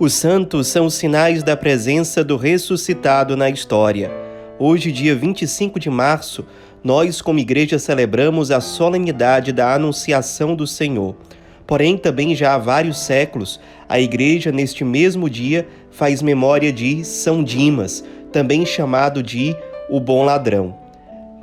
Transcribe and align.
Os 0.00 0.14
santos 0.14 0.68
são 0.68 0.88
sinais 0.88 1.42
da 1.42 1.54
presença 1.54 2.24
do 2.24 2.38
ressuscitado 2.38 3.36
na 3.36 3.50
história. 3.50 4.10
Hoje, 4.58 4.90
dia 4.90 5.14
25 5.14 5.78
de 5.78 5.90
março, 5.90 6.46
nós, 6.82 7.20
como 7.20 7.38
igreja, 7.38 7.78
celebramos 7.78 8.50
a 8.50 8.62
solenidade 8.62 9.52
da 9.52 9.74
Anunciação 9.74 10.56
do 10.56 10.66
Senhor. 10.66 11.16
Porém, 11.66 11.98
também 11.98 12.34
já 12.34 12.54
há 12.54 12.58
vários 12.58 12.98
séculos, 12.98 13.60
a 13.86 14.00
igreja, 14.00 14.50
neste 14.50 14.84
mesmo 14.84 15.28
dia, 15.28 15.68
faz 15.90 16.22
memória 16.22 16.72
de 16.72 17.04
São 17.04 17.44
Dimas, 17.44 18.02
também 18.32 18.64
chamado 18.64 19.22
de 19.22 19.54
o 19.90 20.00
Bom 20.00 20.24
Ladrão. 20.24 20.74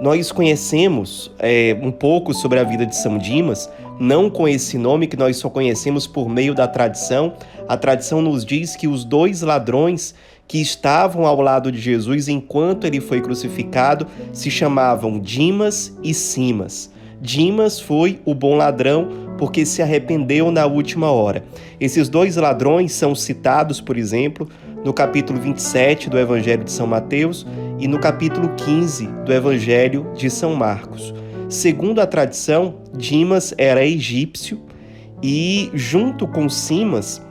Nós 0.00 0.30
conhecemos 0.30 1.28
é, 1.40 1.76
um 1.82 1.90
pouco 1.90 2.32
sobre 2.32 2.60
a 2.60 2.64
vida 2.64 2.86
de 2.86 2.94
São 2.94 3.18
Dimas, 3.18 3.68
não 3.98 4.28
com 4.28 4.48
esse 4.48 4.76
nome 4.76 5.06
que 5.06 5.16
nós 5.16 5.36
só 5.36 5.48
conhecemos 5.48 6.06
por 6.06 6.28
meio 6.28 6.54
da 6.54 6.66
tradição. 6.66 7.34
A 7.68 7.76
tradição 7.76 8.20
nos 8.20 8.44
diz 8.44 8.76
que 8.76 8.88
os 8.88 9.04
dois 9.04 9.42
ladrões 9.42 10.14
que 10.46 10.60
estavam 10.60 11.26
ao 11.26 11.40
lado 11.40 11.72
de 11.72 11.80
Jesus 11.80 12.28
enquanto 12.28 12.86
ele 12.86 13.00
foi 13.00 13.20
crucificado 13.20 14.06
se 14.32 14.50
chamavam 14.50 15.18
Dimas 15.18 15.96
e 16.02 16.12
Simas. 16.12 16.92
Dimas 17.20 17.80
foi 17.80 18.20
o 18.24 18.34
bom 18.34 18.54
ladrão 18.54 19.08
porque 19.38 19.64
se 19.64 19.80
arrependeu 19.80 20.50
na 20.50 20.66
última 20.66 21.10
hora. 21.10 21.44
Esses 21.80 22.08
dois 22.08 22.36
ladrões 22.36 22.92
são 22.92 23.14
citados, 23.14 23.80
por 23.80 23.96
exemplo, 23.96 24.48
no 24.84 24.92
capítulo 24.92 25.40
27 25.40 26.10
do 26.10 26.18
Evangelho 26.18 26.64
de 26.64 26.70
São 26.70 26.86
Mateus 26.86 27.46
e 27.78 27.88
no 27.88 27.98
capítulo 27.98 28.50
15 28.56 29.06
do 29.24 29.32
Evangelho 29.32 30.06
de 30.14 30.28
São 30.28 30.54
Marcos. 30.54 31.14
Segundo 31.48 32.00
a 32.00 32.06
tradição, 32.06 32.76
Dimas 32.96 33.54
era 33.58 33.84
egípcio 33.84 34.60
e, 35.22 35.70
junto 35.74 36.26
com 36.26 36.48
Simas, 36.48 37.22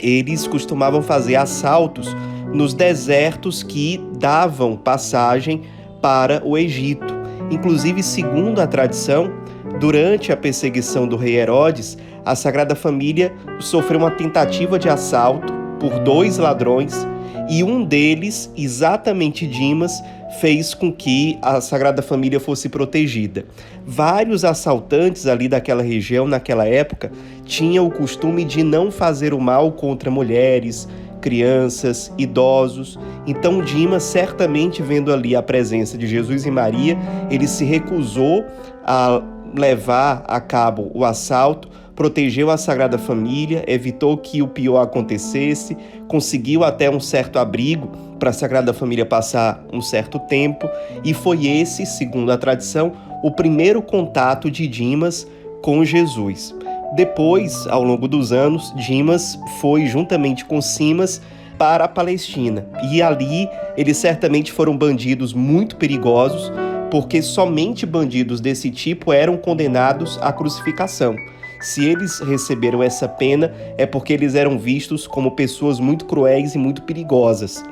eles 0.00 0.46
costumavam 0.46 1.02
fazer 1.02 1.36
assaltos 1.36 2.14
nos 2.52 2.74
desertos 2.74 3.62
que 3.62 4.00
davam 4.18 4.76
passagem 4.76 5.62
para 6.00 6.42
o 6.44 6.56
Egito. 6.56 7.14
Inclusive, 7.50 8.02
segundo 8.02 8.60
a 8.60 8.66
tradição, 8.66 9.30
durante 9.78 10.32
a 10.32 10.36
perseguição 10.36 11.06
do 11.06 11.16
rei 11.16 11.36
Herodes, 11.36 11.98
a 12.24 12.34
Sagrada 12.34 12.74
Família 12.74 13.34
sofreu 13.58 14.00
uma 14.00 14.10
tentativa 14.10 14.78
de 14.78 14.88
assalto 14.88 15.52
por 15.80 15.98
dois 16.00 16.38
ladrões 16.38 17.06
e 17.48 17.62
um 17.62 17.84
deles, 17.84 18.50
exatamente 18.56 19.46
Dimas, 19.46 20.02
fez 20.40 20.74
com 20.74 20.92
que 20.92 21.38
a 21.42 21.60
Sagrada 21.60 22.02
Família 22.02 22.40
fosse 22.40 22.68
protegida. 22.68 23.44
Vários 23.86 24.44
assaltantes 24.44 25.26
ali 25.26 25.48
daquela 25.48 25.82
região, 25.82 26.26
naquela 26.26 26.66
época, 26.66 27.12
tinham 27.44 27.86
o 27.86 27.90
costume 27.90 28.44
de 28.44 28.62
não 28.62 28.90
fazer 28.90 29.34
o 29.34 29.40
mal 29.40 29.72
contra 29.72 30.10
mulheres, 30.10 30.88
crianças, 31.20 32.12
idosos. 32.18 32.98
Então 33.26 33.62
Dimas, 33.62 34.02
certamente 34.02 34.82
vendo 34.82 35.12
ali 35.12 35.36
a 35.36 35.42
presença 35.42 35.96
de 35.96 36.06
Jesus 36.06 36.44
e 36.44 36.50
Maria, 36.50 36.98
ele 37.30 37.46
se 37.46 37.64
recusou 37.64 38.44
a 38.84 39.22
levar 39.54 40.24
a 40.26 40.40
cabo 40.40 40.90
o 40.94 41.04
assalto, 41.04 41.68
protegeu 41.94 42.50
a 42.50 42.56
Sagrada 42.56 42.98
Família, 42.98 43.64
evitou 43.66 44.16
que 44.16 44.42
o 44.42 44.48
pior 44.48 44.80
acontecesse, 44.80 45.76
conseguiu 46.08 46.64
até 46.64 46.90
um 46.90 47.00
certo 47.00 47.38
abrigo 47.38 47.88
para 48.18 48.30
a 48.30 48.32
Sagrada 48.32 48.72
Família 48.72 49.04
passar 49.04 49.64
um 49.72 49.80
certo 49.80 50.18
tempo, 50.18 50.68
e 51.04 51.12
foi 51.12 51.46
esse, 51.46 51.84
segundo 51.84 52.32
a 52.32 52.38
tradição, 52.38 52.92
o 53.22 53.30
primeiro 53.30 53.82
contato 53.82 54.50
de 54.50 54.66
Dimas 54.66 55.26
com 55.60 55.84
Jesus. 55.84 56.54
Depois, 56.94 57.66
ao 57.68 57.82
longo 57.82 58.06
dos 58.06 58.32
anos, 58.32 58.72
Dimas 58.76 59.38
foi 59.60 59.86
juntamente 59.86 60.44
com 60.44 60.60
Simas 60.60 61.22
para 61.58 61.84
a 61.84 61.88
Palestina. 61.88 62.66
E 62.90 63.00
ali 63.00 63.48
eles 63.76 63.96
certamente 63.96 64.50
foram 64.52 64.76
bandidos 64.76 65.32
muito 65.32 65.76
perigosos, 65.76 66.50
porque 66.92 67.22
somente 67.22 67.86
bandidos 67.86 68.38
desse 68.38 68.70
tipo 68.70 69.14
eram 69.14 69.38
condenados 69.38 70.18
à 70.20 70.30
crucificação. 70.30 71.16
Se 71.58 71.86
eles 71.86 72.18
receberam 72.18 72.82
essa 72.82 73.08
pena, 73.08 73.50
é 73.78 73.86
porque 73.86 74.12
eles 74.12 74.34
eram 74.34 74.58
vistos 74.58 75.06
como 75.06 75.30
pessoas 75.30 75.80
muito 75.80 76.04
cruéis 76.04 76.54
e 76.54 76.58
muito 76.58 76.82
perigosas. 76.82 77.64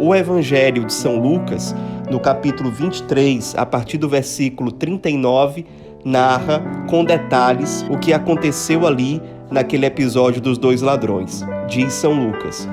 O 0.00 0.12
Evangelho 0.12 0.84
de 0.84 0.92
São 0.92 1.20
Lucas, 1.20 1.76
no 2.10 2.18
capítulo 2.18 2.72
23, 2.72 3.54
a 3.56 3.64
partir 3.64 3.98
do 3.98 4.08
versículo 4.08 4.72
39, 4.72 5.64
narra 6.04 6.60
com 6.90 7.04
detalhes 7.04 7.86
o 7.88 7.96
que 7.98 8.12
aconteceu 8.12 8.84
ali 8.84 9.22
naquele 9.48 9.86
episódio 9.86 10.40
dos 10.40 10.58
dois 10.58 10.82
ladrões. 10.82 11.46
Diz 11.68 11.92
São 11.92 12.12
Lucas: 12.12 12.68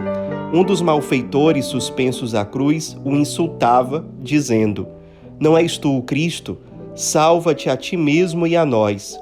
Um 0.51 0.63
dos 0.63 0.81
malfeitores 0.81 1.66
suspensos 1.66 2.33
à 2.33 2.43
cruz 2.43 2.97
o 3.05 3.11
insultava, 3.11 4.03
dizendo: 4.23 5.00
não 5.41 5.57
és 5.57 5.75
tu 5.75 5.97
o 5.97 6.03
Cristo? 6.03 6.59
Salva-te 6.94 7.68
a 7.68 7.75
ti 7.75 7.97
mesmo 7.97 8.46
e 8.46 8.56
a 8.56 8.63
nós. 8.63 9.19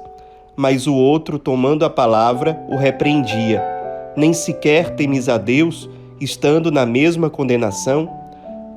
Mas 0.54 0.86
o 0.86 0.94
outro, 0.94 1.38
tomando 1.38 1.82
a 1.82 1.88
palavra, 1.88 2.62
o 2.68 2.76
repreendia. 2.76 3.64
Nem 4.14 4.34
sequer 4.34 4.90
temes 4.90 5.30
a 5.30 5.38
Deus, 5.38 5.88
estando 6.20 6.70
na 6.70 6.84
mesma 6.84 7.30
condenação? 7.30 8.06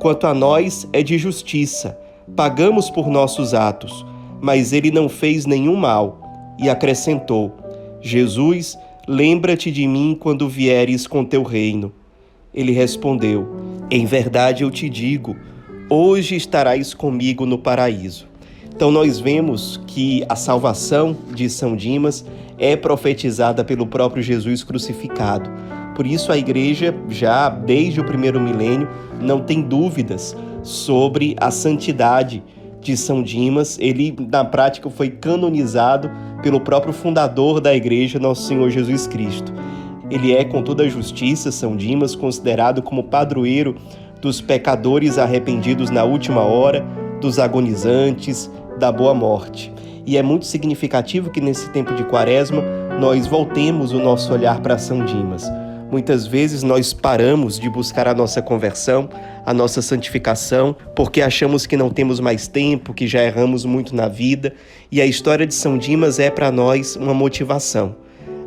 Quanto 0.01 0.25
a 0.25 0.33
nós, 0.33 0.87
é 0.93 1.03
de 1.03 1.17
justiça. 1.17 1.99
Pagamos 2.33 2.89
por 2.89 3.09
nossos 3.09 3.53
atos, 3.53 4.05
mas 4.39 4.71
ele 4.71 4.89
não 4.89 5.09
fez 5.09 5.45
nenhum 5.45 5.75
mal. 5.75 6.55
E 6.57 6.69
acrescentou: 6.69 7.51
Jesus, 7.99 8.79
lembra-te 9.05 9.69
de 9.69 9.85
mim 9.85 10.17
quando 10.17 10.47
vieres 10.47 11.05
com 11.05 11.25
teu 11.25 11.43
reino. 11.43 11.91
Ele 12.53 12.71
respondeu: 12.71 13.53
Em 13.91 14.05
verdade 14.05 14.63
eu 14.63 14.71
te 14.71 14.87
digo, 14.87 15.35
hoje 15.93 16.35
estarás 16.35 16.91
comigo 16.91 17.45
no 17.45 17.59
paraíso. 17.59 18.27
Então 18.75 18.89
nós 18.89 19.19
vemos 19.19 19.79
que 19.85 20.25
a 20.27 20.35
salvação 20.35 21.15
de 21.35 21.47
São 21.47 21.75
Dimas 21.75 22.25
é 22.57 22.75
profetizada 22.75 23.63
pelo 23.63 23.85
próprio 23.85 24.23
Jesus 24.23 24.63
crucificado. 24.63 25.51
Por 25.95 26.07
isso 26.07 26.31
a 26.31 26.37
igreja 26.37 26.95
já 27.09 27.47
desde 27.47 27.99
o 28.01 28.03
primeiro 28.03 28.41
milênio 28.41 28.89
não 29.21 29.41
tem 29.41 29.61
dúvidas 29.61 30.35
sobre 30.63 31.35
a 31.39 31.51
santidade 31.51 32.41
de 32.81 32.97
São 32.97 33.21
Dimas. 33.21 33.77
Ele 33.79 34.15
na 34.31 34.43
prática 34.43 34.89
foi 34.89 35.11
canonizado 35.11 36.09
pelo 36.41 36.59
próprio 36.59 36.91
fundador 36.91 37.61
da 37.61 37.75
igreja, 37.75 38.17
nosso 38.17 38.47
Senhor 38.47 38.71
Jesus 38.71 39.05
Cristo. 39.05 39.53
Ele 40.09 40.33
é 40.33 40.43
com 40.43 40.63
toda 40.63 40.83
a 40.83 40.89
justiça 40.89 41.51
São 41.51 41.77
Dimas 41.77 42.15
considerado 42.15 42.81
como 42.81 43.03
padroeiro 43.03 43.75
dos 44.23 44.39
pecadores 44.39 45.17
arrependidos 45.17 45.89
na 45.89 46.05
última 46.05 46.39
hora, 46.39 46.79
dos 47.19 47.39
agonizantes, 47.39 48.49
da 48.79 48.89
boa 48.89 49.13
morte. 49.13 49.69
E 50.05 50.17
é 50.17 50.23
muito 50.23 50.45
significativo 50.45 51.29
que 51.29 51.41
nesse 51.41 51.69
tempo 51.71 51.93
de 51.93 52.05
quaresma 52.05 52.63
nós 53.01 53.27
voltemos 53.27 53.91
o 53.91 53.99
nosso 53.99 54.31
olhar 54.31 54.61
para 54.61 54.77
São 54.77 55.03
Dimas. 55.03 55.43
Muitas 55.91 56.25
vezes 56.25 56.63
nós 56.63 56.93
paramos 56.93 57.59
de 57.59 57.69
buscar 57.69 58.07
a 58.07 58.13
nossa 58.13 58.41
conversão, 58.41 59.09
a 59.45 59.53
nossa 59.53 59.81
santificação, 59.81 60.73
porque 60.95 61.21
achamos 61.21 61.65
que 61.65 61.75
não 61.75 61.89
temos 61.89 62.21
mais 62.21 62.47
tempo, 62.47 62.93
que 62.93 63.05
já 63.05 63.21
erramos 63.21 63.65
muito 63.65 63.93
na 63.93 64.07
vida, 64.07 64.53
e 64.89 65.01
a 65.01 65.05
história 65.05 65.45
de 65.45 65.53
São 65.53 65.77
Dimas 65.77 66.17
é 66.17 66.31
para 66.31 66.49
nós 66.49 66.95
uma 66.95 67.13
motivação. 67.13 67.97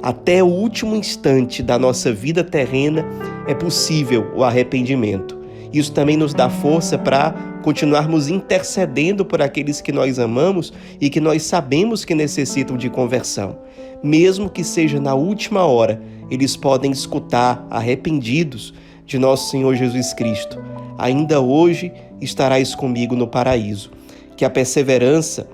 Até 0.02 0.42
o 0.42 0.46
último 0.46 0.96
instante 0.96 1.62
da 1.62 1.78
nossa 1.78 2.12
vida 2.14 2.42
terrena 2.42 3.04
é 3.46 3.54
possível 3.54 4.32
o 4.34 4.42
arrependimento. 4.42 5.35
Isso 5.72 5.92
também 5.92 6.16
nos 6.16 6.32
dá 6.32 6.48
força 6.48 6.96
para 6.96 7.32
continuarmos 7.62 8.28
intercedendo 8.28 9.24
por 9.24 9.42
aqueles 9.42 9.80
que 9.80 9.92
nós 9.92 10.18
amamos 10.18 10.72
e 11.00 11.10
que 11.10 11.20
nós 11.20 11.42
sabemos 11.42 12.04
que 12.04 12.14
necessitam 12.14 12.76
de 12.76 12.88
conversão. 12.88 13.58
Mesmo 14.02 14.48
que 14.48 14.62
seja 14.62 15.00
na 15.00 15.14
última 15.14 15.64
hora, 15.64 16.00
eles 16.30 16.56
podem 16.56 16.90
escutar 16.90 17.66
arrependidos 17.70 18.72
de 19.04 19.18
nosso 19.18 19.50
Senhor 19.50 19.74
Jesus 19.74 20.12
Cristo. 20.12 20.62
Ainda 20.98 21.40
hoje 21.40 21.92
estarás 22.20 22.74
comigo 22.74 23.14
no 23.14 23.26
paraíso. 23.26 23.90
Que 24.36 24.44
a 24.44 24.50
perseverança 24.50 25.48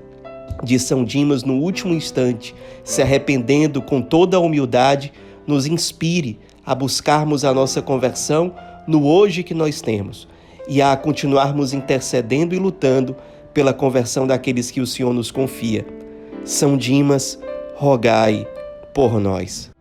de 0.62 0.78
São 0.78 1.04
Dimas 1.04 1.42
no 1.44 1.54
último 1.54 1.92
instante, 1.92 2.54
se 2.84 3.02
arrependendo 3.02 3.82
com 3.82 4.00
toda 4.00 4.36
a 4.36 4.40
humildade, 4.40 5.12
nos 5.46 5.66
inspire 5.66 6.38
a 6.64 6.74
buscarmos 6.74 7.44
a 7.44 7.52
nossa 7.52 7.82
conversão 7.82 8.54
no 8.86 9.06
hoje 9.06 9.42
que 9.42 9.54
nós 9.54 9.80
temos 9.80 10.28
e 10.68 10.80
a 10.80 10.96
continuarmos 10.96 11.72
intercedendo 11.72 12.54
e 12.54 12.58
lutando 12.58 13.16
pela 13.52 13.72
conversão 13.72 14.26
daqueles 14.26 14.70
que 14.70 14.80
o 14.80 14.86
Senhor 14.86 15.12
nos 15.12 15.30
confia. 15.30 15.86
São 16.44 16.76
Dimas, 16.76 17.38
rogai 17.74 18.46
por 18.94 19.20
nós. 19.20 19.71